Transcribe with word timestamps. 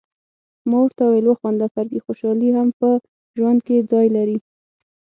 ما 0.69 0.77
ورته 0.83 1.01
وویل: 1.05 1.25
وخانده 1.27 1.67
فرګي، 1.73 1.99
خوشالي 2.05 2.49
هم 2.57 2.69
په 2.79 2.89
ژوند 3.37 3.59
کي 3.67 3.75
ځای 3.91 4.07
لري. 4.15 4.37